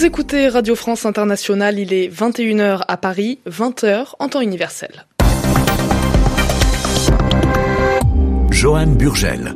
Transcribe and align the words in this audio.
Vous 0.00 0.06
écoutez 0.06 0.48
Radio 0.48 0.74
France 0.74 1.04
Internationale, 1.04 1.78
il 1.78 1.92
est 1.92 2.08
21h 2.08 2.84
à 2.88 2.96
Paris, 2.96 3.38
20h 3.46 4.14
en 4.18 4.30
temps 4.30 4.40
universel. 4.40 5.04
Johan 8.50 8.86
Burgel. 8.86 9.54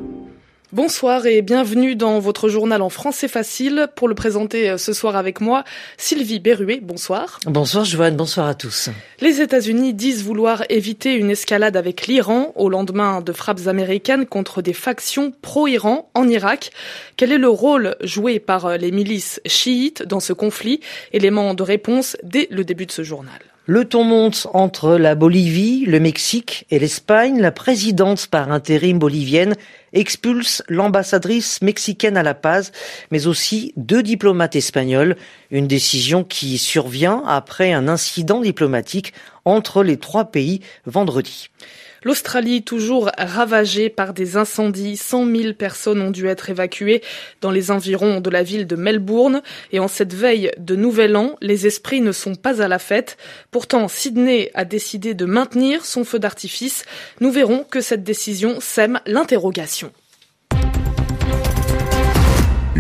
Bonsoir 0.75 1.25
et 1.27 1.41
bienvenue 1.41 1.95
dans 1.95 2.19
votre 2.19 2.49
journal 2.49 2.83
en 2.83 2.89
français 2.89 3.29
facile. 3.29 3.87
Pour 3.95 4.09
le 4.09 4.17
présenter 4.17 4.71
euh, 4.71 4.77
ce 4.77 4.93
soir 4.93 5.15
avec 5.15 5.41
moi, 5.41 5.63
Sylvie 5.99 6.41
Berruet, 6.41 6.81
bonsoir. 6.83 7.39
Bonsoir 7.47 7.85
Joanne, 7.85 8.17
bonsoir 8.17 8.49
à 8.49 8.57
tous. 8.57 8.91
Les 9.21 9.41
États-Unis 9.41 9.95
disent 9.95 10.25
vouloir 10.25 10.65
éviter 10.71 11.15
une 11.15 11.31
escalade 11.31 11.77
avec 11.77 12.09
l'Iran 12.09 12.53
au 12.57 12.69
lendemain 12.69 13.21
de 13.21 13.31
frappes 13.31 13.69
américaines 13.69 14.27
contre 14.27 14.63
des 14.63 14.73
factions 14.73 15.33
pro-Iran 15.43 16.11
en 16.13 16.27
Irak. 16.27 16.73
Quel 17.17 17.31
est 17.31 17.39
le 17.39 17.49
rôle 17.49 17.95
joué 18.03 18.41
par 18.41 18.67
euh, 18.67 18.77
les 18.77 18.91
milices 18.91 19.41
chiites 19.47 20.03
dans 20.03 20.19
ce 20.19 20.33
conflit? 20.33 20.81
Élément 21.13 21.55
de 21.55 21.63
réponse 21.63 22.17
dès 22.25 22.49
le 22.51 22.65
début 22.65 22.87
de 22.87 22.91
ce 22.91 23.05
journal. 23.05 23.39
Le 23.67 23.87
ton 23.87 24.05
monte 24.05 24.47
entre 24.53 24.97
la 24.97 25.15
Bolivie, 25.15 25.87
le 25.87 25.99
Mexique 25.99 26.67
et 26.71 26.79
l'Espagne. 26.79 27.41
La 27.41 27.51
présidente 27.51 28.27
par 28.27 28.53
intérim 28.53 28.99
bolivienne 28.99 29.55
expulse 29.95 30.63
l'ambassadrice 30.69 31.63
mexicaine 31.63 32.17
à 32.17 32.23
La 32.23 32.35
Paz, 32.35 32.73
mais 33.11 33.27
aussi 33.27 33.73
deux 33.77 34.03
diplomates 34.03 34.57
espagnols. 34.57 35.17
Une 35.51 35.67
décision 35.67 36.25
qui 36.25 36.59
survient 36.59 37.23
après 37.27 37.73
un 37.73 37.89
incident 37.89 38.41
diplomatique 38.41 39.15
entre 39.45 39.83
les 39.83 39.97
trois 39.97 40.27
pays 40.27 40.61
vendredi. 40.85 41.49
L'Australie, 42.05 42.63
toujours 42.63 43.11
ravagée 43.17 43.89
par 43.89 44.13
des 44.13 44.37
incendies, 44.37 44.99
100 44.99 45.27
000 45.27 45.55
personnes 45.55 46.03
ont 46.03 46.11
dû 46.11 46.27
être 46.27 46.51
évacuées 46.51 47.03
dans 47.41 47.51
les 47.51 47.71
environs 47.71 48.21
de 48.21 48.29
la 48.29 48.43
ville 48.43 48.67
de 48.67 48.77
Melbourne. 48.77 49.41
Et 49.73 49.79
en 49.79 49.89
cette 49.89 50.13
veille 50.13 50.51
de 50.59 50.77
Nouvel 50.77 51.17
An, 51.17 51.37
les 51.41 51.67
esprits 51.67 52.03
ne 52.03 52.13
sont 52.13 52.35
pas 52.35 52.61
à 52.61 52.69
la 52.69 52.79
fête. 52.79 53.17
Pourtant, 53.51 53.89
Sydney 53.89 54.51
a 54.53 54.67
décidé 54.67 55.15
de 55.15 55.25
maintenir 55.25 55.87
son 55.87 56.05
feu 56.05 56.19
d'artifice. 56.19 56.85
Nous 57.21 57.31
verrons 57.31 57.65
que 57.65 57.81
cette 57.81 58.05
décision 58.05 58.59
sème 58.61 59.01
l'interrogation. 59.07 59.84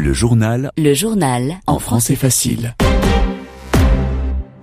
Le 0.04 0.12
journal. 0.12 0.70
Le 0.76 0.92
journal. 0.92 1.60
En 1.66 1.78
français 1.78 2.14
facile. 2.14 2.74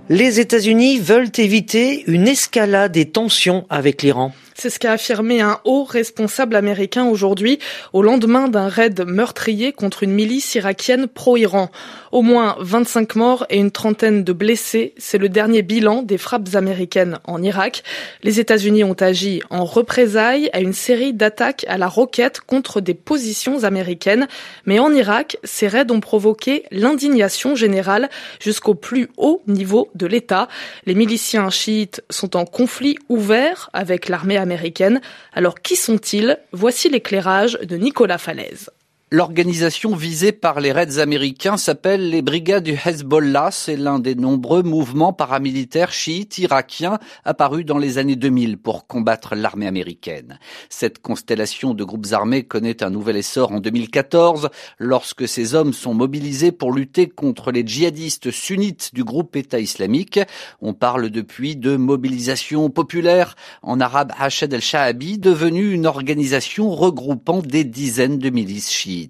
Les 0.08 0.38
États-Unis 0.38 1.00
veulent 1.00 1.32
éviter 1.36 2.04
une 2.06 2.28
escalade 2.28 2.92
des 2.92 3.10
tensions 3.10 3.66
avec 3.68 4.04
l'Iran. 4.04 4.32
C'est 4.54 4.70
ce 4.70 4.78
qu'a 4.78 4.92
affirmé 4.92 5.40
un 5.40 5.60
haut 5.64 5.84
responsable 5.84 6.56
américain 6.56 7.04
aujourd'hui, 7.04 7.58
au 7.92 8.02
lendemain 8.02 8.48
d'un 8.48 8.68
raid 8.68 9.04
meurtrier 9.06 9.72
contre 9.72 10.02
une 10.02 10.12
milice 10.12 10.54
irakienne 10.54 11.06
pro-Iran. 11.06 11.70
Au 12.12 12.22
moins 12.22 12.56
25 12.60 13.16
morts 13.16 13.46
et 13.48 13.58
une 13.58 13.70
trentaine 13.70 14.24
de 14.24 14.32
blessés, 14.32 14.94
c'est 14.98 15.18
le 15.18 15.28
dernier 15.28 15.62
bilan 15.62 16.02
des 16.02 16.18
frappes 16.18 16.54
américaines 16.54 17.18
en 17.24 17.42
Irak. 17.42 17.82
Les 18.22 18.40
États-Unis 18.40 18.84
ont 18.84 18.92
agi 18.92 19.40
en 19.50 19.64
représailles 19.64 20.50
à 20.52 20.60
une 20.60 20.74
série 20.74 21.14
d'attaques 21.14 21.64
à 21.68 21.78
la 21.78 21.88
roquette 21.88 22.40
contre 22.40 22.80
des 22.80 22.94
positions 22.94 23.64
américaines. 23.64 24.28
Mais 24.66 24.78
en 24.78 24.92
Irak, 24.92 25.38
ces 25.44 25.68
raids 25.68 25.90
ont 25.90 26.00
provoqué 26.00 26.64
l'indignation 26.70 27.54
générale 27.54 28.10
jusqu'au 28.40 28.74
plus 28.74 29.08
haut 29.16 29.42
niveau 29.46 29.90
de 29.94 30.06
l'État. 30.06 30.48
Les 30.86 30.94
miliciens 30.94 31.50
chiites 31.50 32.02
sont 32.10 32.36
en 32.36 32.44
conflit 32.44 32.98
ouvert 33.08 33.70
avec 33.72 34.08
l'armée 34.08 34.36
américaine. 34.42 35.00
Alors 35.32 35.60
qui 35.60 35.76
sont-ils? 35.76 36.38
Voici 36.52 36.90
l'éclairage 36.90 37.58
de 37.62 37.76
Nicolas 37.76 38.18
Falaise. 38.18 38.68
L'organisation 39.14 39.94
visée 39.94 40.32
par 40.32 40.58
les 40.58 40.72
raids 40.72 40.96
américains 40.96 41.58
s'appelle 41.58 42.08
les 42.08 42.22
Brigades 42.22 42.64
du 42.64 42.78
Hezbollah. 42.82 43.50
C'est 43.50 43.76
l'un 43.76 43.98
des 43.98 44.14
nombreux 44.14 44.62
mouvements 44.62 45.12
paramilitaires 45.12 45.92
chiites 45.92 46.38
irakiens 46.38 46.98
apparus 47.26 47.66
dans 47.66 47.76
les 47.76 47.98
années 47.98 48.16
2000 48.16 48.56
pour 48.56 48.86
combattre 48.86 49.34
l'armée 49.34 49.66
américaine. 49.66 50.38
Cette 50.70 51.02
constellation 51.02 51.74
de 51.74 51.84
groupes 51.84 52.06
armés 52.12 52.44
connaît 52.44 52.82
un 52.82 52.88
nouvel 52.88 53.18
essor 53.18 53.52
en 53.52 53.60
2014 53.60 54.48
lorsque 54.78 55.28
ces 55.28 55.54
hommes 55.54 55.74
sont 55.74 55.92
mobilisés 55.92 56.50
pour 56.50 56.72
lutter 56.72 57.06
contre 57.06 57.52
les 57.52 57.66
djihadistes 57.66 58.30
sunnites 58.30 58.94
du 58.94 59.04
groupe 59.04 59.36
État 59.36 59.60
islamique. 59.60 60.20
On 60.62 60.72
parle 60.72 61.10
depuis 61.10 61.54
de 61.54 61.76
mobilisation 61.76 62.70
populaire 62.70 63.34
en 63.60 63.78
arabe 63.78 64.12
Hashed 64.18 64.54
el-Shahabi, 64.54 65.18
devenue 65.18 65.70
une 65.74 65.86
organisation 65.86 66.70
regroupant 66.70 67.42
des 67.42 67.64
dizaines 67.64 68.18
de 68.18 68.30
milices 68.30 68.72
chiites. 68.72 69.01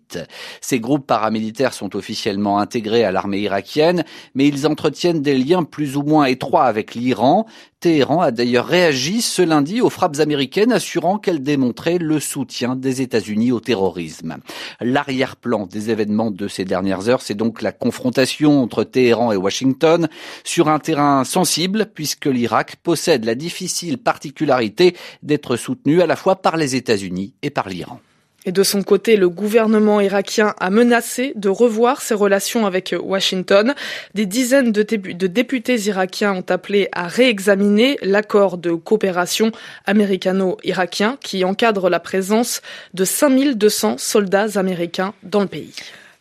Ces 0.60 0.80
groupes 0.80 1.06
paramilitaires 1.06 1.74
sont 1.74 1.96
officiellement 1.96 2.58
intégrés 2.58 3.04
à 3.04 3.12
l'armée 3.12 3.40
irakienne, 3.40 4.04
mais 4.34 4.46
ils 4.46 4.66
entretiennent 4.66 5.22
des 5.22 5.36
liens 5.36 5.64
plus 5.64 5.96
ou 5.96 6.02
moins 6.02 6.26
étroits 6.26 6.64
avec 6.64 6.94
l'Iran. 6.94 7.46
Téhéran 7.80 8.20
a 8.20 8.30
d'ailleurs 8.30 8.66
réagi 8.66 9.22
ce 9.22 9.42
lundi 9.42 9.80
aux 9.80 9.90
frappes 9.90 10.20
américaines, 10.20 10.70
assurant 10.70 11.18
qu'elles 11.18 11.42
démontraient 11.42 11.98
le 11.98 12.20
soutien 12.20 12.76
des 12.76 13.02
États-Unis 13.02 13.50
au 13.50 13.58
terrorisme. 13.58 14.36
L'arrière-plan 14.80 15.66
des 15.66 15.90
événements 15.90 16.30
de 16.30 16.46
ces 16.46 16.64
dernières 16.64 17.08
heures, 17.08 17.22
c'est 17.22 17.34
donc 17.34 17.60
la 17.60 17.72
confrontation 17.72 18.62
entre 18.62 18.84
Téhéran 18.84 19.32
et 19.32 19.36
Washington 19.36 20.08
sur 20.44 20.68
un 20.68 20.78
terrain 20.78 21.24
sensible, 21.24 21.90
puisque 21.92 22.26
l'Irak 22.26 22.76
possède 22.76 23.24
la 23.24 23.34
difficile 23.34 23.98
particularité 23.98 24.96
d'être 25.24 25.56
soutenu 25.56 26.02
à 26.02 26.06
la 26.06 26.14
fois 26.14 26.36
par 26.36 26.56
les 26.56 26.76
États-Unis 26.76 27.34
et 27.42 27.50
par 27.50 27.68
l'Iran. 27.68 28.00
Et 28.44 28.50
de 28.50 28.62
son 28.64 28.82
côté, 28.82 29.16
le 29.16 29.28
gouvernement 29.28 30.00
irakien 30.00 30.54
a 30.58 30.70
menacé 30.70 31.32
de 31.36 31.48
revoir 31.48 32.02
ses 32.02 32.14
relations 32.14 32.66
avec 32.66 32.94
Washington. 33.00 33.74
Des 34.14 34.26
dizaines 34.26 34.72
de, 34.72 34.82
députés 34.82 35.80
irakiens 35.82 36.34
ont 36.34 36.44
appelé 36.48 36.88
à 36.92 37.06
réexaminer 37.06 37.98
l'accord 38.02 38.58
de 38.58 38.72
coopération 38.72 39.52
américano-irakien 39.86 41.18
qui 41.20 41.44
encadre 41.44 41.88
la 41.88 42.00
présence 42.00 42.62
de 42.94 43.04
5200 43.04 43.98
soldats 43.98 44.58
américains 44.58 45.14
dans 45.22 45.40
le 45.40 45.46
pays. 45.46 45.72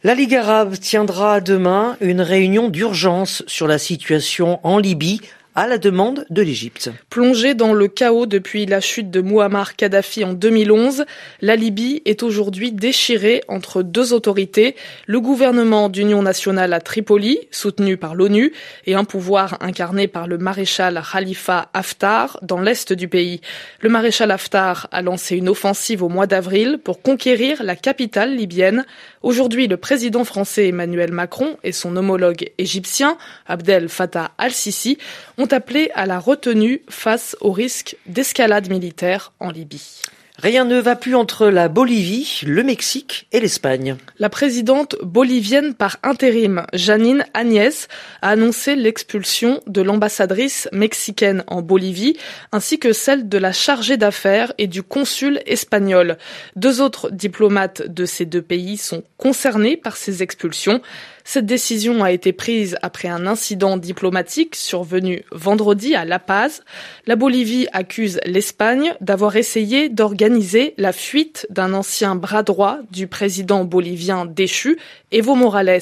La 0.04 0.14
Ligue 0.14 0.36
arabe 0.36 0.78
tiendra 0.78 1.42
demain 1.42 1.98
une 2.02 2.22
réunion 2.22 2.70
d'urgence 2.70 3.44
sur 3.48 3.68
la 3.68 3.78
situation 3.78 4.60
en 4.64 4.78
Libye 4.78 5.22
à 5.56 5.68
la 5.68 5.78
demande 5.78 6.26
de 6.30 6.42
l'Égypte. 6.42 6.92
Plongée 7.10 7.56
dans 7.56 7.74
le 7.74 7.88
chaos 7.88 8.26
depuis 8.26 8.66
la 8.66 8.80
chute 8.80 9.12
de 9.12 9.22
Muammar 9.22 9.76
Kadhafi 9.76 10.24
en 10.24 10.34
2011, 10.34 11.06
la 11.42 11.56
Libye 11.58 12.02
est 12.06 12.24
aujourd'hui 12.24 12.72
déchirée 12.72 13.44
entre 13.50 13.84
deux 13.84 14.14
autorités, 14.14 14.76
le 15.08 15.20
gouvernement 15.20 15.90
d'union 15.90 16.22
nationale 16.22 16.72
à 16.74 16.80
Tripoli, 16.80 17.40
soutenu 17.52 17.98
par 17.98 18.16
l'ONU, 18.16 18.54
et 18.86 18.96
un 18.96 19.04
pouvoir 19.04 19.58
incarné 19.62 20.08
par 20.08 20.28
le 20.28 20.38
maréchal 20.38 21.02
Khalifa 21.12 21.70
Haftar 21.74 22.40
dans 22.42 22.62
l'est 22.62 22.94
du 22.94 23.10
pays. 23.10 23.42
Le 23.82 23.90
maréchal 23.90 24.32
Haftar 24.32 24.88
a 24.92 25.02
lancé 25.02 25.36
une 25.36 25.50
offensive 25.50 26.02
au 26.02 26.10
mois 26.10 26.28
d'avril 26.28 26.80
pour 26.82 27.02
conquérir 27.02 27.62
la 27.64 27.76
capitale 27.76 28.36
libyenne. 28.36 28.86
Aujourd'hui, 29.22 29.68
le 29.68 29.78
président 29.78 30.24
français 30.24 30.70
Emmanuel 30.70 31.12
Macron 31.12 31.58
et 31.64 31.74
son 31.74 31.96
homologue 31.98 32.50
égyptien 32.58 33.18
Abdel 33.48 33.90
Fattah 33.90 34.32
al-Sisi 34.38 34.98
ont 35.42 35.48
appelé 35.48 35.90
à 35.96 36.06
la 36.06 36.20
retenue 36.20 36.84
face 36.88 37.36
au 37.42 37.52
risque 37.52 37.98
d'escalade 38.06 38.70
militaire 38.70 39.34
en 39.40 39.50
Libye. 39.50 40.02
Rien 40.38 40.66
ne 40.66 40.80
va 40.80 40.96
plus 40.96 41.14
entre 41.14 41.48
la 41.48 41.68
Bolivie, 41.68 42.42
le 42.48 42.64
Mexique 42.64 43.28
et 43.32 43.40
l'Espagne. 43.40 43.98
La 44.18 44.30
présidente 44.30 44.96
bolivienne 45.04 45.76
par 45.76 45.98
intérim, 46.02 46.66
Janine 46.74 47.26
Agnès, 47.36 47.88
a 48.24 48.30
annoncé 48.30 48.76
l'expulsion 48.76 49.62
de 49.68 49.82
l'ambassadrice 49.82 50.68
mexicaine 50.72 51.44
en 51.46 51.62
Bolivie, 51.62 52.18
ainsi 52.52 52.80
que 52.80 52.92
celle 52.92 53.30
de 53.30 53.38
la 53.38 53.52
chargée 53.52 53.98
d'affaires 53.98 54.54
et 54.58 54.68
du 54.68 54.82
consul 54.82 55.42
espagnol. 55.46 56.18
Deux 56.56 56.82
autres 56.82 57.12
diplomates 57.12 57.84
de 57.88 58.06
ces 58.06 58.26
deux 58.26 58.42
pays 58.42 58.78
sont 58.78 59.04
concernés 59.18 59.78
par 59.78 59.96
ces 59.96 60.24
expulsions. 60.24 60.82
Cette 61.24 61.46
décision 61.46 62.04
a 62.04 62.12
été 62.12 62.34
prise 62.34 62.78
après 62.82 63.08
un 63.08 63.28
incident 63.28 63.78
diplomatique 63.78 64.56
survenu 64.56 65.24
vendredi 65.32 65.96
à 65.96 66.06
La 66.06 66.20
Paz. 66.20 66.64
La 67.06 67.16
Bolivie 67.16 67.68
accuse 67.74 68.20
l'Espagne 68.26 68.94
d'avoir 69.02 69.36
essayé 69.36 69.90
d'organiser 69.90 70.74
la 70.78 70.94
fuite 70.94 71.48
d'un 71.50 71.74
ancien 71.74 72.16
bras 72.16 72.44
droit 72.44 72.80
du 72.92 73.08
président 73.08 73.66
bolivien 73.66 74.26
déchu, 74.26 74.78
Evo 75.14 75.36
Morales. 75.36 75.82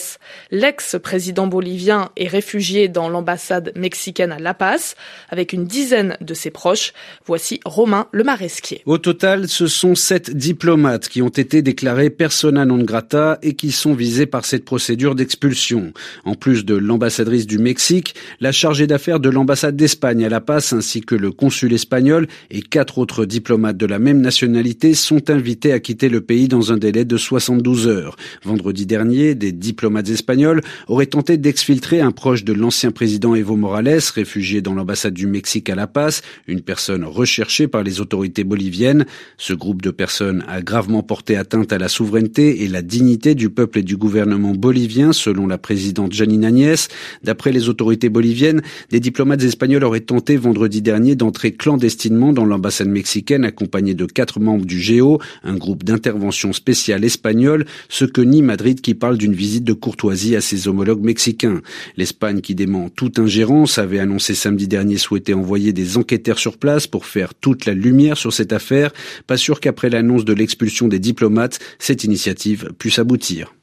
L'ex-président 0.50 1.46
bolivien 1.46 2.10
est 2.18 2.28
réfugié 2.28 2.88
dans 2.88 3.10
l'ambassade 3.10 3.72
mexicaine 3.76 4.32
à 4.32 4.40
La 4.40 4.56
Paz 4.56 4.96
avec 5.30 5.54
une 5.54 5.66
dizaine 5.66 6.18
de 6.20 6.34
ses 6.34 6.50
proches. 6.50 6.94
Voici 7.28 7.60
Romain 7.64 8.08
Le 8.12 8.24
Maresquier. 8.24 8.82
Au 8.88 8.98
total, 8.98 9.48
ce 9.48 9.68
sont 9.68 9.94
sept 9.94 10.36
diplomates 10.36 11.10
qui 11.10 11.22
ont 11.22 11.30
été 11.30 11.62
déclarés 11.62 12.10
persona 12.10 12.66
non 12.66 12.80
grata 12.80 13.38
et 13.44 13.54
qui 13.54 13.72
sont 13.72 13.94
visés 13.94 14.26
par 14.26 14.46
cette 14.46 14.66
procédure 14.66 15.14
d'expulsion. 15.14 15.94
En 16.26 16.34
plus 16.34 16.66
de 16.66 16.74
l'ambassadrice 16.74 17.46
du 17.46 17.60
Mexique, 17.60 18.16
la 18.40 18.52
chargée 18.52 18.88
d'affaires 18.88 19.20
de 19.20 19.30
l'ambassade 19.30 19.76
d'Espagne 19.76 20.26
à 20.26 20.30
La 20.30 20.42
Paz 20.42 20.74
ainsi 20.74 21.02
que 21.02 21.14
le 21.14 21.32
consul 21.32 21.72
espagnol 21.74 22.28
et 22.50 22.62
quatre 22.62 22.98
autres 22.98 23.26
diplomates 23.26 23.78
de 23.78 23.86
la 23.86 24.00
même 24.00 24.22
nationalité 24.22 24.96
sont 24.96 25.30
invités 25.30 25.72
à 25.72 25.80
quitter 25.80 26.10
le 26.10 26.22
pays 26.22 26.48
dans 26.48 26.74
un 26.74 26.78
délai 26.78 27.06
de 27.06 27.18
72 27.18 27.88
heures. 27.88 28.16
Vendredi 28.44 28.88
dernier, 28.88 29.19
des 29.20 29.52
diplomates 29.52 30.10
espagnols 30.10 30.62
auraient 30.88 31.06
tenté 31.06 31.38
d'exfiltrer 31.38 32.00
un 32.00 32.12
proche 32.12 32.44
de 32.44 32.54
l'ancien 32.54 32.92
président 32.92 33.36
Evo 33.36 33.56
Morales, 33.56 34.00
réfugié 34.16 34.62
dans 34.62 34.74
l'ambassade 34.74 35.14
du 35.14 35.28
Mexique 35.28 35.70
à 35.70 35.76
La 35.76 35.88
Paz, 35.88 36.22
une 36.48 36.62
personne 36.62 37.04
recherchée 37.04 37.68
par 37.68 37.84
les 37.84 38.00
autorités 38.02 38.44
boliviennes. 38.44 39.06
Ce 39.38 39.54
groupe 39.54 39.82
de 39.82 39.92
personnes 39.92 40.44
a 40.48 40.62
gravement 40.62 41.04
porté 41.04 41.36
atteinte 41.36 41.74
à 41.74 41.78
la 41.78 41.90
souveraineté 41.90 42.64
et 42.64 42.68
la 42.68 42.82
dignité 42.82 43.36
du 43.36 43.50
peuple 43.50 43.80
et 43.80 43.84
du 43.84 43.98
gouvernement 43.98 44.54
bolivien, 44.54 45.12
selon 45.12 45.48
la 45.48 45.58
présidente 45.58 46.14
Janine 46.14 46.46
Agnès. 46.46 46.88
D'après 47.24 47.52
les 47.52 47.68
autorités 47.68 48.10
boliviennes, 48.10 48.62
des 48.90 49.00
diplomates 49.00 49.44
espagnols 49.44 49.84
auraient 49.84 50.00
tenté 50.00 50.38
vendredi 50.38 50.82
dernier 50.82 51.16
d'entrer 51.16 51.52
clandestinement 51.52 52.32
dans 52.32 52.46
l'ambassade 52.46 52.88
mexicaine 52.88 53.44
accompagnés 53.44 53.96
de 53.96 54.06
quatre 54.06 54.40
membres 54.40 54.66
du 54.66 54.80
GEO, 54.80 55.20
un 55.44 55.56
groupe 55.56 55.84
d'intervention 55.84 56.54
spéciale 56.54 57.04
espagnol, 57.04 57.66
ce 57.90 58.06
que 58.06 58.22
nie 58.22 58.42
Madrid 58.42 58.82
qui 58.82 58.94
parle 58.94 59.09
d'une 59.18 59.34
visite 59.34 59.64
de 59.64 59.74
courtoisie 59.74 60.36
à 60.36 60.42
ses 60.42 60.68
homologues 60.68 61.04
mexicains. 61.04 61.62
L'Espagne 61.98 62.42
qui 62.42 62.56
dément 62.56 62.90
toute 62.90 63.20
ingérence 63.20 63.78
avait 63.78 64.00
annoncé 64.00 64.36
samedi 64.36 64.68
dernier 64.68 64.98
souhaiter 64.98 65.34
envoyer 65.34 65.74
des 65.74 65.98
enquêteurs 65.98 66.40
sur 66.40 66.58
place 66.58 66.88
pour 66.88 67.06
faire 67.06 67.34
toute 67.34 67.66
la 67.66 67.74
lumière 67.74 68.18
sur 68.18 68.34
cette 68.34 68.54
affaire. 68.54 68.92
Pas 69.28 69.38
sûr 69.38 69.60
qu'après 69.60 69.90
l'annonce 69.90 70.26
de 70.26 70.34
l'expulsion 70.34 70.88
des 70.88 71.00
diplomates, 71.00 71.60
cette 71.80 72.04
initiative 72.04 72.72
puisse 72.78 73.00
aboutir. 73.00 73.54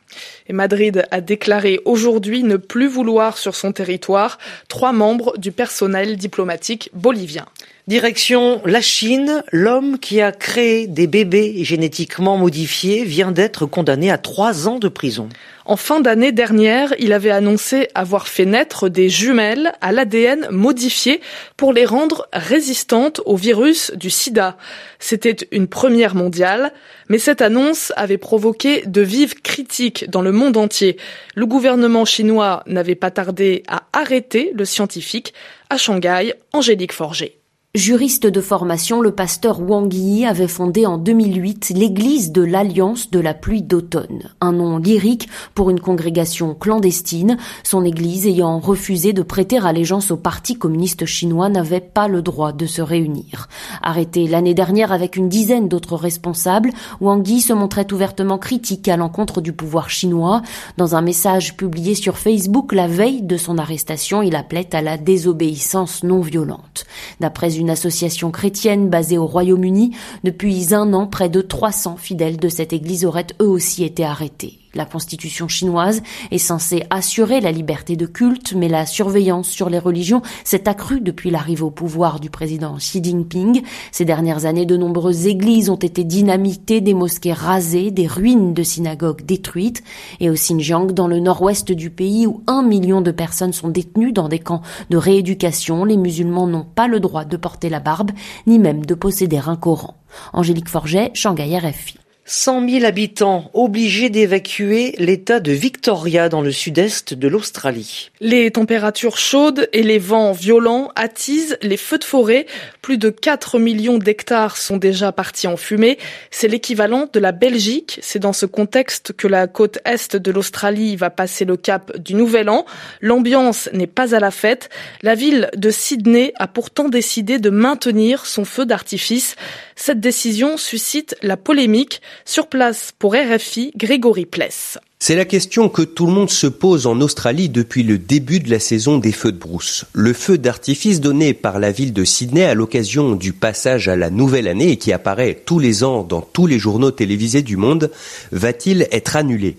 Madrid 0.50 1.06
a 1.10 1.20
déclaré 1.20 1.80
aujourd'hui 1.84 2.42
ne 2.42 2.56
plus 2.56 2.88
vouloir 2.88 3.38
sur 3.38 3.54
son 3.54 3.72
territoire 3.72 4.38
trois 4.68 4.92
membres 4.92 5.36
du 5.38 5.52
personnel 5.52 6.16
diplomatique 6.16 6.90
bolivien. 6.94 7.46
Direction 7.88 8.62
la 8.64 8.80
Chine, 8.80 9.44
l'homme 9.52 10.00
qui 10.00 10.20
a 10.20 10.32
créé 10.32 10.88
des 10.88 11.06
bébés 11.06 11.62
génétiquement 11.62 12.36
modifiés 12.36 13.04
vient 13.04 13.30
d'être 13.30 13.64
condamné 13.64 14.10
à 14.10 14.18
trois 14.18 14.66
ans 14.66 14.80
de 14.80 14.88
prison. 14.88 15.28
En 15.64 15.76
fin 15.76 16.00
d'année 16.00 16.32
dernière, 16.32 16.94
il 16.98 17.12
avait 17.12 17.30
annoncé 17.30 17.86
avoir 17.94 18.26
fait 18.26 18.44
naître 18.44 18.88
des 18.88 19.08
jumelles 19.08 19.72
à 19.80 19.92
l'ADN 19.92 20.48
modifié 20.50 21.20
pour 21.56 21.72
les 21.72 21.84
rendre 21.84 22.26
résistantes 22.32 23.20
au 23.24 23.36
virus 23.36 23.92
du 23.94 24.10
sida. 24.10 24.56
C'était 24.98 25.36
une 25.52 25.68
première 25.68 26.16
mondiale, 26.16 26.72
mais 27.08 27.18
cette 27.18 27.40
annonce 27.40 27.92
avait 27.94 28.18
provoqué 28.18 28.82
de 28.84 29.00
vives 29.00 29.40
critiques 29.42 30.10
dans 30.10 30.22
le 30.22 30.32
monde 30.32 30.56
entier. 30.56 30.96
Le 31.36 31.46
gouvernement 31.46 32.04
chinois 32.04 32.64
n'avait 32.66 32.96
pas 32.96 33.12
tardé 33.12 33.62
à 33.68 33.84
arrêter 33.92 34.50
le 34.56 34.64
scientifique 34.64 35.34
à 35.70 35.76
Shanghai, 35.76 36.34
Angélique 36.52 36.92
Forger. 36.92 37.35
Juriste 37.76 38.26
de 38.26 38.40
formation, 38.40 39.02
le 39.02 39.10
pasteur 39.10 39.60
Wang 39.60 39.92
Yi 39.92 40.24
avait 40.24 40.48
fondé 40.48 40.86
en 40.86 40.96
2008 40.96 41.74
l'église 41.76 42.32
de 42.32 42.40
l'Alliance 42.40 43.10
de 43.10 43.20
la 43.20 43.34
pluie 43.34 43.60
d'automne, 43.60 44.30
un 44.40 44.52
nom 44.52 44.78
lyrique 44.78 45.28
pour 45.54 45.68
une 45.68 45.78
congrégation 45.78 46.54
clandestine. 46.54 47.36
Son 47.64 47.84
église 47.84 48.26
ayant 48.26 48.60
refusé 48.60 49.12
de 49.12 49.20
prêter 49.20 49.58
allégeance 49.58 50.10
au 50.10 50.16
Parti 50.16 50.56
communiste 50.56 51.04
chinois 51.04 51.50
n'avait 51.50 51.82
pas 51.82 52.08
le 52.08 52.22
droit 52.22 52.52
de 52.52 52.64
se 52.64 52.80
réunir. 52.80 53.46
Arrêté 53.82 54.26
l'année 54.26 54.54
dernière 54.54 54.90
avec 54.90 55.16
une 55.16 55.28
dizaine 55.28 55.68
d'autres 55.68 55.96
responsables, 55.96 56.70
Wang 57.02 57.28
Yi 57.28 57.42
se 57.42 57.52
montrait 57.52 57.92
ouvertement 57.92 58.38
critique 58.38 58.88
à 58.88 58.96
l'encontre 58.96 59.42
du 59.42 59.52
pouvoir 59.52 59.90
chinois. 59.90 60.40
Dans 60.78 60.96
un 60.96 61.02
message 61.02 61.58
publié 61.58 61.94
sur 61.94 62.16
Facebook 62.16 62.72
la 62.72 62.88
veille 62.88 63.20
de 63.20 63.36
son 63.36 63.58
arrestation, 63.58 64.22
il 64.22 64.34
appelait 64.34 64.74
à 64.74 64.80
la 64.80 64.96
désobéissance 64.96 66.04
non 66.04 66.22
violente. 66.22 66.86
D'après 67.20 67.54
une 67.54 67.65
association 67.70 68.30
chrétienne 68.30 68.88
basée 68.88 69.18
au 69.18 69.26
Royaume-Uni. 69.26 69.92
Depuis 70.24 70.74
un 70.74 70.92
an, 70.92 71.06
près 71.06 71.28
de 71.28 71.40
300 71.40 71.96
fidèles 71.96 72.38
de 72.38 72.48
cette 72.48 72.72
église 72.72 73.04
auraient 73.04 73.26
eux 73.40 73.48
aussi 73.48 73.84
été 73.84 74.04
arrêtés. 74.04 74.58
La 74.76 74.84
constitution 74.84 75.48
chinoise 75.48 76.02
est 76.30 76.38
censée 76.38 76.84
assurer 76.90 77.40
la 77.40 77.50
liberté 77.50 77.96
de 77.96 78.04
culte, 78.04 78.52
mais 78.54 78.68
la 78.68 78.84
surveillance 78.84 79.48
sur 79.48 79.70
les 79.70 79.78
religions 79.78 80.20
s'est 80.44 80.68
accrue 80.68 81.00
depuis 81.00 81.30
l'arrivée 81.30 81.62
au 81.62 81.70
pouvoir 81.70 82.20
du 82.20 82.28
président 82.28 82.76
Xi 82.76 83.02
Jinping. 83.02 83.62
Ces 83.90 84.04
dernières 84.04 84.44
années, 84.44 84.66
de 84.66 84.76
nombreuses 84.76 85.26
églises 85.26 85.70
ont 85.70 85.76
été 85.76 86.04
dynamitées, 86.04 86.82
des 86.82 86.92
mosquées 86.92 87.32
rasées, 87.32 87.90
des 87.90 88.06
ruines 88.06 88.52
de 88.52 88.62
synagogues 88.62 89.24
détruites. 89.24 89.82
Et 90.20 90.28
au 90.28 90.34
Xinjiang, 90.34 90.92
dans 90.92 91.08
le 91.08 91.20
nord-ouest 91.20 91.72
du 91.72 91.88
pays, 91.88 92.26
où 92.26 92.42
un 92.46 92.62
million 92.62 93.00
de 93.00 93.10
personnes 93.10 93.54
sont 93.54 93.68
détenues 93.68 94.12
dans 94.12 94.28
des 94.28 94.40
camps 94.40 94.62
de 94.90 94.98
rééducation, 94.98 95.86
les 95.86 95.96
musulmans 95.96 96.46
n'ont 96.46 96.66
pas 96.66 96.86
le 96.86 97.00
droit 97.00 97.24
de 97.24 97.38
porter 97.38 97.70
la 97.70 97.80
barbe, 97.80 98.10
ni 98.46 98.58
même 98.58 98.84
de 98.84 98.94
posséder 98.94 99.40
un 99.46 99.56
Coran. 99.56 99.94
Angélique 100.34 100.68
Forget, 100.68 101.12
Shanghai 101.14 101.58
RFI. 101.58 102.05
100 102.28 102.68
000 102.68 102.84
habitants 102.84 103.50
obligés 103.54 104.10
d'évacuer 104.10 104.96
l'état 104.98 105.38
de 105.38 105.52
Victoria 105.52 106.28
dans 106.28 106.40
le 106.40 106.50
sud-est 106.50 107.14
de 107.14 107.28
l'Australie. 107.28 108.10
Les 108.20 108.50
températures 108.50 109.16
chaudes 109.16 109.68
et 109.72 109.84
les 109.84 110.00
vents 110.00 110.32
violents 110.32 110.90
attisent 110.96 111.56
les 111.62 111.76
feux 111.76 111.98
de 111.98 112.04
forêt. 112.04 112.46
Plus 112.82 112.98
de 112.98 113.10
4 113.10 113.60
millions 113.60 113.98
d'hectares 113.98 114.56
sont 114.56 114.76
déjà 114.76 115.12
partis 115.12 115.46
en 115.46 115.56
fumée. 115.56 115.98
C'est 116.32 116.48
l'équivalent 116.48 117.08
de 117.12 117.20
la 117.20 117.30
Belgique. 117.30 118.00
C'est 118.02 118.18
dans 118.18 118.32
ce 118.32 118.46
contexte 118.46 119.12
que 119.12 119.28
la 119.28 119.46
côte 119.46 119.78
est 119.84 120.16
de 120.16 120.30
l'Australie 120.32 120.96
va 120.96 121.10
passer 121.10 121.44
le 121.44 121.56
cap 121.56 121.96
du 121.96 122.14
Nouvel 122.14 122.48
An. 122.48 122.66
L'ambiance 123.00 123.68
n'est 123.72 123.86
pas 123.86 124.16
à 124.16 124.18
la 124.18 124.32
fête. 124.32 124.68
La 125.02 125.14
ville 125.14 125.48
de 125.56 125.70
Sydney 125.70 126.32
a 126.36 126.48
pourtant 126.48 126.88
décidé 126.88 127.38
de 127.38 127.50
maintenir 127.50 128.26
son 128.26 128.44
feu 128.44 128.66
d'artifice. 128.66 129.36
Cette 129.76 130.00
décision 130.00 130.56
suscite 130.56 131.16
la 131.22 131.36
polémique. 131.36 132.00
Sur 132.24 132.48
place 132.48 132.92
pour 132.98 133.14
RFI, 133.14 133.72
Grégory 133.76 134.26
Pless. 134.26 134.78
C'est 134.98 135.14
la 135.14 135.26
question 135.26 135.68
que 135.68 135.82
tout 135.82 136.06
le 136.06 136.12
monde 136.12 136.30
se 136.30 136.46
pose 136.46 136.86
en 136.86 137.00
Australie 137.02 137.50
depuis 137.50 137.82
le 137.82 137.98
début 137.98 138.40
de 138.40 138.50
la 138.50 138.58
saison 138.58 138.96
des 138.96 139.12
feux 139.12 139.30
de 139.30 139.38
brousse. 139.38 139.84
Le 139.92 140.14
feu 140.14 140.38
d'artifice 140.38 141.02
donné 141.02 141.34
par 141.34 141.58
la 141.58 141.70
ville 141.70 141.92
de 141.92 142.02
Sydney 142.02 142.44
à 142.44 142.54
l'occasion 142.54 143.14
du 143.14 143.34
passage 143.34 143.88
à 143.88 143.96
la 143.96 144.08
nouvelle 144.08 144.48
année 144.48 144.70
et 144.70 144.78
qui 144.78 144.92
apparaît 144.92 145.42
tous 145.44 145.58
les 145.58 145.84
ans 145.84 146.02
dans 146.02 146.22
tous 146.22 146.46
les 146.46 146.58
journaux 146.58 146.90
télévisés 146.90 147.42
du 147.42 147.58
monde, 147.58 147.90
va-t-il 148.32 148.88
être 148.90 149.16
annulé? 149.16 149.58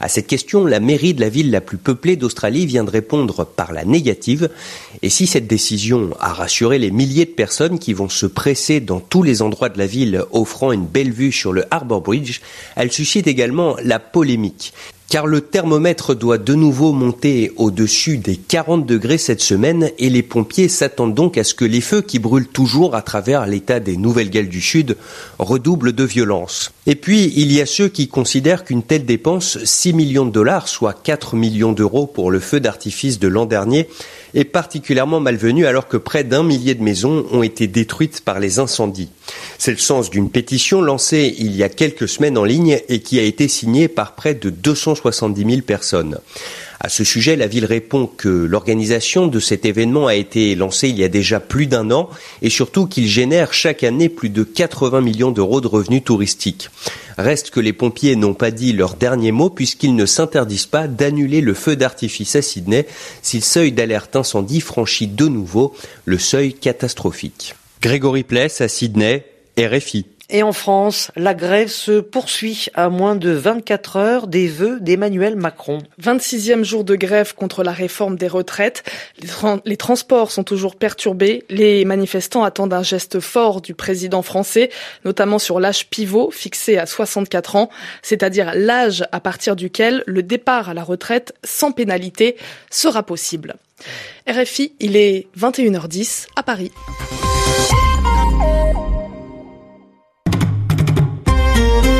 À 0.00 0.08
cette 0.08 0.26
question, 0.26 0.64
la 0.64 0.80
mairie 0.80 1.14
de 1.14 1.20
la 1.20 1.28
ville 1.28 1.50
la 1.50 1.60
plus 1.60 1.78
peuplée 1.78 2.16
d'Australie 2.16 2.66
vient 2.66 2.84
de 2.84 2.90
répondre 2.90 3.44
par 3.44 3.72
la 3.72 3.84
négative. 3.84 4.50
Et 5.02 5.10
si 5.10 5.26
cette 5.26 5.46
décision 5.46 6.10
a 6.20 6.32
rassuré 6.32 6.78
les 6.78 6.90
milliers 6.90 7.24
de 7.24 7.30
personnes 7.30 7.78
qui 7.78 7.92
vont 7.92 8.08
se 8.08 8.26
presser 8.26 8.80
dans 8.80 9.00
tous 9.00 9.22
les 9.22 9.42
endroits 9.42 9.68
de 9.68 9.78
la 9.78 9.86
ville 9.86 10.22
offrant 10.32 10.72
une 10.72 10.86
belle 10.86 11.12
vue 11.12 11.32
sur 11.32 11.52
le 11.52 11.64
Harbour 11.70 12.02
Bridge, 12.02 12.40
elle 12.76 12.92
suscite 12.92 13.26
également 13.26 13.76
la 13.82 13.98
polémique 13.98 14.72
car 15.08 15.26
le 15.26 15.40
thermomètre 15.40 16.14
doit 16.16 16.38
de 16.38 16.54
nouveau 16.54 16.92
monter 16.92 17.52
au-dessus 17.56 18.18
des 18.18 18.36
40 18.36 18.86
degrés 18.86 19.18
cette 19.18 19.40
semaine 19.40 19.90
et 19.98 20.10
les 20.10 20.22
pompiers 20.22 20.68
s'attendent 20.68 21.14
donc 21.14 21.38
à 21.38 21.44
ce 21.44 21.54
que 21.54 21.64
les 21.64 21.80
feux 21.80 22.02
qui 22.02 22.18
brûlent 22.18 22.48
toujours 22.48 22.94
à 22.94 23.02
travers 23.02 23.46
l'état 23.46 23.78
des 23.78 23.96
Nouvelles-Galles 23.96 24.48
du 24.48 24.60
Sud 24.60 24.96
redoublent 25.38 25.92
de 25.92 26.04
violence. 26.04 26.72
Et 26.88 26.94
puis, 26.94 27.32
il 27.34 27.50
y 27.52 27.60
a 27.60 27.66
ceux 27.66 27.88
qui 27.88 28.06
considèrent 28.06 28.64
qu'une 28.64 28.84
telle 28.84 29.04
dépense, 29.04 29.58
6 29.64 29.92
millions 29.92 30.24
de 30.24 30.30
dollars, 30.30 30.68
soit 30.68 30.94
4 30.94 31.34
millions 31.34 31.72
d'euros 31.72 32.06
pour 32.06 32.30
le 32.30 32.38
feu 32.38 32.60
d'artifice 32.60 33.18
de 33.18 33.26
l'an 33.26 33.44
dernier, 33.44 33.88
est 34.34 34.44
particulièrement 34.44 35.18
malvenue 35.18 35.66
alors 35.66 35.88
que 35.88 35.96
près 35.96 36.22
d'un 36.22 36.44
millier 36.44 36.74
de 36.74 36.82
maisons 36.84 37.26
ont 37.32 37.42
été 37.42 37.66
détruites 37.66 38.20
par 38.20 38.38
les 38.38 38.60
incendies. 38.60 39.08
C'est 39.58 39.72
le 39.72 39.78
sens 39.78 40.10
d'une 40.10 40.30
pétition 40.30 40.80
lancée 40.80 41.34
il 41.38 41.56
y 41.56 41.64
a 41.64 41.68
quelques 41.68 42.08
semaines 42.08 42.38
en 42.38 42.44
ligne 42.44 42.80
et 42.88 43.00
qui 43.00 43.18
a 43.18 43.22
été 43.22 43.48
signée 43.48 43.88
par 43.88 44.14
près 44.14 44.34
de 44.34 44.50
270 44.50 45.44
000 45.44 45.62
personnes. 45.62 46.18
À 46.80 46.88
ce 46.88 47.04
sujet, 47.04 47.36
la 47.36 47.46
ville 47.46 47.64
répond 47.64 48.06
que 48.06 48.28
l'organisation 48.28 49.26
de 49.26 49.40
cet 49.40 49.64
événement 49.64 50.06
a 50.06 50.14
été 50.14 50.54
lancée 50.54 50.88
il 50.88 50.98
y 50.98 51.04
a 51.04 51.08
déjà 51.08 51.40
plus 51.40 51.66
d'un 51.66 51.90
an 51.90 52.10
et 52.42 52.50
surtout 52.50 52.86
qu'il 52.86 53.06
génère 53.06 53.52
chaque 53.52 53.82
année 53.82 54.08
plus 54.08 54.28
de 54.28 54.44
80 54.44 55.00
millions 55.00 55.30
d'euros 55.30 55.60
de 55.60 55.68
revenus 55.68 56.04
touristiques. 56.04 56.68
Reste 57.16 57.50
que 57.50 57.60
les 57.60 57.72
pompiers 57.72 58.14
n'ont 58.14 58.34
pas 58.34 58.50
dit 58.50 58.72
leur 58.72 58.94
dernier 58.94 59.32
mot 59.32 59.48
puisqu'ils 59.48 59.96
ne 59.96 60.04
s'interdisent 60.04 60.66
pas 60.66 60.86
d'annuler 60.86 61.40
le 61.40 61.54
feu 61.54 61.76
d'artifice 61.76 62.36
à 62.36 62.42
Sydney 62.42 62.86
si 63.22 63.38
le 63.38 63.42
seuil 63.42 63.72
d'alerte 63.72 64.16
incendie 64.16 64.60
franchit 64.60 65.06
de 65.06 65.26
nouveau 65.26 65.74
le 66.04 66.18
seuil 66.18 66.52
catastrophique. 66.52 67.54
Grégory 67.80 68.22
Pless 68.22 68.60
à 68.60 68.68
Sydney, 68.68 69.24
RFI. 69.58 70.04
Et 70.28 70.42
en 70.42 70.52
France, 70.52 71.12
la 71.14 71.34
grève 71.34 71.68
se 71.68 72.00
poursuit 72.00 72.66
à 72.74 72.88
moins 72.88 73.14
de 73.14 73.30
24 73.30 73.96
heures 73.96 74.26
des 74.26 74.48
vœux 74.48 74.80
d'Emmanuel 74.80 75.36
Macron. 75.36 75.78
26e 76.02 76.64
jour 76.64 76.82
de 76.82 76.96
grève 76.96 77.34
contre 77.34 77.62
la 77.62 77.70
réforme 77.70 78.16
des 78.16 78.26
retraites. 78.26 78.82
Les, 79.64 79.76
transports 79.76 80.32
sont 80.32 80.42
toujours 80.42 80.74
perturbés. 80.74 81.44
Les 81.48 81.84
manifestants 81.84 82.42
attendent 82.42 82.72
un 82.72 82.82
geste 82.82 83.20
fort 83.20 83.60
du 83.60 83.74
président 83.74 84.22
français, 84.22 84.70
notamment 85.04 85.38
sur 85.38 85.60
l'âge 85.60 85.88
pivot 85.90 86.32
fixé 86.32 86.76
à 86.76 86.86
64 86.86 87.54
ans, 87.54 87.70
c'est-à-dire 88.02 88.50
l'âge 88.54 89.04
à 89.12 89.20
partir 89.20 89.54
duquel 89.54 90.02
le 90.06 90.24
départ 90.24 90.68
à 90.68 90.74
la 90.74 90.82
retraite 90.82 91.34
sans 91.44 91.70
pénalité 91.70 92.36
sera 92.68 93.04
possible. 93.04 93.54
RFI, 94.28 94.72
il 94.80 94.96
est 94.96 95.28
21h10 95.38 96.26
à 96.34 96.42
Paris. 96.42 96.72